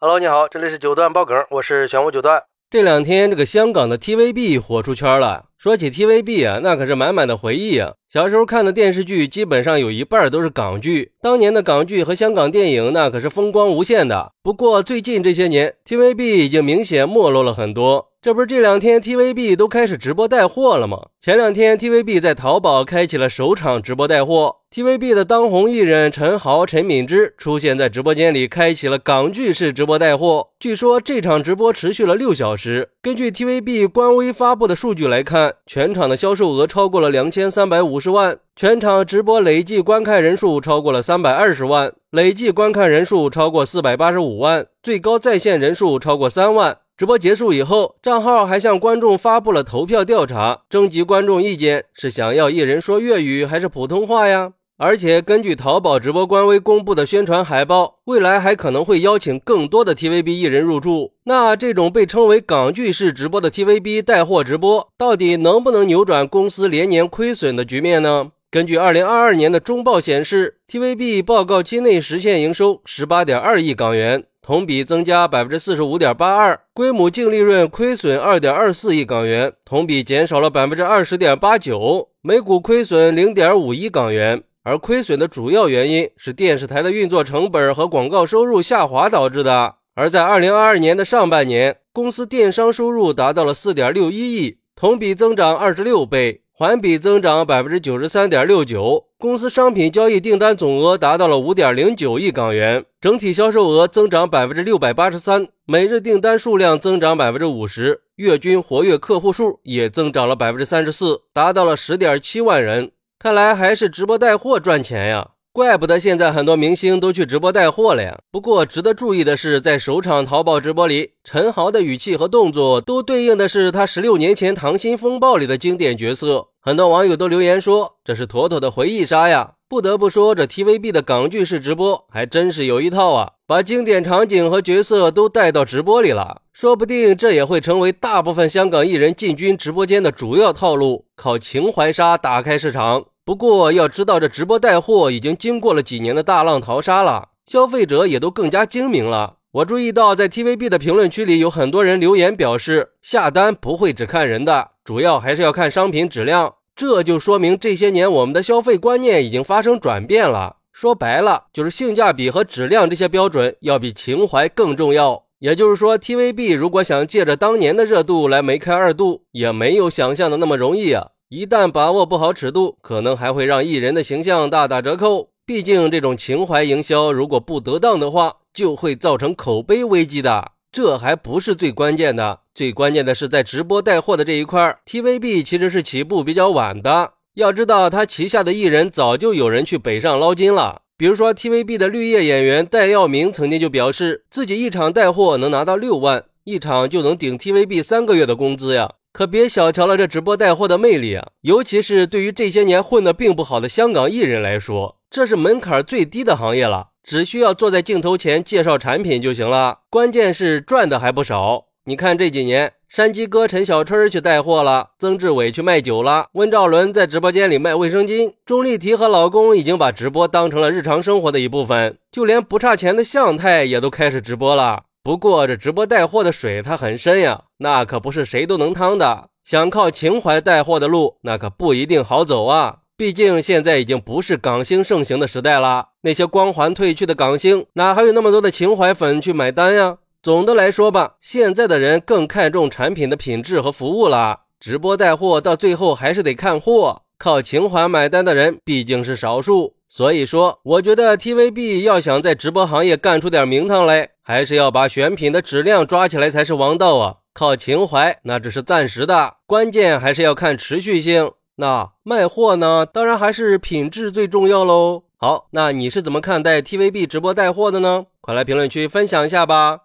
[0.00, 2.44] Hello，你好，这里是九段爆梗，我是玄武九段。
[2.70, 5.46] 这两天，这个香港的 TVB 火出圈了。
[5.58, 7.94] 说起 TVB 啊，那可是满满的回忆啊。
[8.08, 11.10] 小时候看的电视剧，基本上有一半都是港剧。
[11.20, 14.30] 当年的港剧和香港电影，那可是风光无限的。
[14.40, 18.06] 不过最近这些年，TVB 已经明显没落了很多。
[18.22, 21.08] 这不是这两天 TVB 都开始直播带货了吗？
[21.20, 30.48] 前两天 TVB 在淘宝开启了首场直播带货，TVB 的当红艺人陈豪、陈敏之出现在直播间里，开启了港剧式直播带货。
[30.58, 32.90] 据说这场直播持续了六小时。
[33.00, 46.78] 根据 TVB 官微发布的数据来看，全场的销售额超过了两千三百五十万，全场直播累计观看人数超过了三百二十万，累计观看人数超过四百八十五万，最高在线人数超过三万。
[46.96, 54.54] 直播结束以后，账号还向观众发布了投票调查，征集观众意见，是想要一人说粤语还是普通话呀？
[54.80, 61.14] 而且根据淘宝直播官微公布的宣传海报，未来还可能会邀请更多的 TVB 艺人入驻。
[61.24, 68.30] 那这种被称为港剧式直播的 TVB 带货直播，到底能不能扭转公司连年亏损的局面呢？
[68.52, 74.24] 根据2022年的中报显示，TVB 报告期内实现营收18.2亿港元。
[74.40, 84.42] 同比增加百分之四十五点八二，规模净利润亏损二点二四亿港元，同比减少了百分之二十点八九，每股亏损零点五一港元。
[84.68, 89.76] 而亏损的主要原因是电视台的运作成本和广告收入下滑导致的。
[89.94, 96.42] 而在二零二二年的上半年，公司电商收入达到了四点六一亿，同比增长二十六倍。
[96.52, 112.90] 环比增长百分之九十三点六九，公司商品交易订单总额达到了五点零九亿港元，整体销售额增长百分之六百八十三，每日订单数量增长百分之五十，月均活跃客户数也增长了百分之三十四，达到了十点七万人。
[113.20, 115.30] 看来还是直播带货赚钱呀。
[115.50, 118.16] 怪不得现在很多明星都去直播带货了呀！
[118.30, 126.50] 不过值得注意的是，在首场淘宝直播里，陈豪的语气和动作都对应的是他十六年前《溏心风暴》里的经典角色。
[126.60, 129.54] 很多网友都留言说，这是妥妥的回忆杀呀！
[129.68, 136.42] 不得不说，这 TVB 的港剧式直播还真是有一套啊，把经典场景和角色都带到直播里了。
[136.52, 143.06] 说不定这也会成为大部分香港艺人进军直播间的主要套路，靠情怀杀打开市场。
[143.24, 149.36] 不过要知道，这直播带货已经经过了几年的大浪淘沙了，消费者也都更加精明了。
[149.52, 156.56] 我注意到，在 TVB 的评论区里，有很多人留言表示，下单不会只看人的，主要还是要看商品质量。
[156.76, 160.56] 这就说明这些年我们的消费观念已经发生转变了。
[160.80, 165.24] 说白了，就是性价比和质量这些标准要比情怀更重要。
[165.40, 171.08] 也就是说，TVB 如果想借着当年的热度来梅开二度，也没有想象的那么容易啊。
[171.30, 175.30] 一旦把握不好尺度，可能还会让艺人的形象大打折扣。
[175.44, 180.52] 毕竟这种情怀营销，如果不得当的话，就会造成口碑危机的。
[180.70, 187.14] 这还不是最关键的，最关键的是在直播带货的这一块，TVB 其实是起步比较晚的。
[187.38, 190.82] 要知道，他旗下的艺人早就有人去北上捞金了。
[190.96, 198.94] 比如说，TVB 的绿叶演员戴耀明曾经就表示，自己一场带货能拿到六万，一场就能顶 TVB 三个月的工资呀。
[199.12, 201.28] 可别小瞧了这直播带货的魅力啊！
[201.42, 209.82] 尤其是对于这些年混得并不好的香港艺人来说，这是门槛最低的行业了，只需要坐在镜头前介绍产品就行了。
[209.88, 211.66] 关键是赚的还不少。
[211.84, 224.84] 你看这几年，山鸡哥陈小春去带货了，曾志伟去卖酒了，温兆伦在直播间里卖卫生巾，钟丽缇和老公已经把直播当成了日常生活的一部分，就连不差钱的向太也都开始直播了。
[225.02, 229.28] 不过这直播带货的水它很深呀，那可不是谁都能趟的。
[229.44, 232.78] 想靠情怀带货的路，那可不一定好走啊。
[232.96, 239.98] 毕竟现在已经不是港星盛行的时代了，那些光环褪去的港星，哪还有那么多的情怀粉去买单呀？
[240.28, 244.40] 总的来说吧，现在的人更看重产品的品质和服务了。
[244.60, 249.76] 直播带货到最后还是得看货，靠情怀买单的人毕竟是少数。
[249.88, 257.14] 所以说，我觉得 TVB 要想在直播行业干出点名堂来，还是要把选品的质量抓起来才是王道啊！
[257.32, 261.32] 靠情怀那只是暂时的，关键还是要看持续性。
[261.56, 265.04] 那卖货呢，当然还是品质最重要喽。
[265.16, 268.04] 好，那你是怎么看待 TVB 直播带货的呢？
[268.20, 269.84] 快来评论区分享一下吧！